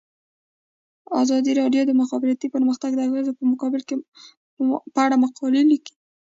ازادي 1.21 1.51
راډیو 1.61 1.81
د 1.85 1.87
د 1.89 1.91
مخابراتو 2.01 2.53
پرمختګ 2.55 2.91
د 2.95 2.99
اغیزو 3.07 3.31
په 4.95 4.99
اړه 5.05 5.15
مقالو 5.23 5.61
لیکلي. 5.71 5.95